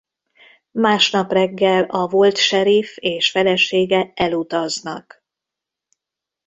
Másnap 0.71 1.31
reggel 1.31 1.83
a 1.83 2.07
volt 2.07 2.37
seriff 2.37 2.91
és 2.97 3.31
felesége 3.31 4.11
elutaznak. 4.15 5.25